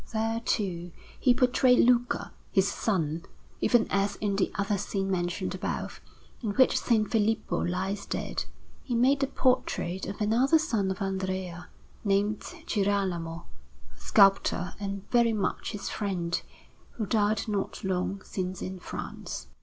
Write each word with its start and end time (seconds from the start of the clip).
There, 0.13 0.39
too, 0.39 0.91
he 1.19 1.31
portrayed 1.35 1.85
Luca, 1.87 2.31
his 2.51 2.67
son; 2.67 3.23
even 3.59 3.85
as 3.91 4.15
in 4.15 4.35
the 4.35 4.51
other 4.55 4.75
scene 4.75 5.11
mentioned 5.11 5.53
above, 5.53 6.01
in 6.41 6.53
which 6.55 6.73
S. 6.73 7.05
Filippo 7.07 7.59
lies 7.63 8.07
dead, 8.07 8.45
he 8.83 8.95
made 8.95 9.21
a 9.21 9.27
portrait 9.27 10.07
of 10.07 10.19
another 10.19 10.57
son 10.57 10.89
of 10.89 11.03
Andrea, 11.03 11.67
named 12.03 12.41
Girolamo, 12.65 13.45
a 13.95 13.99
sculptor 13.99 14.73
and 14.79 15.07
very 15.11 15.33
much 15.33 15.73
his 15.73 15.89
friend, 15.89 16.41
who 16.93 17.05
died 17.05 17.47
not 17.47 17.83
long 17.83 18.23
since 18.25 18.63
in 18.63 18.79
France. 18.79 19.49